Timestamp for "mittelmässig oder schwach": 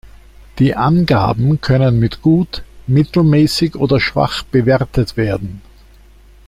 2.87-4.41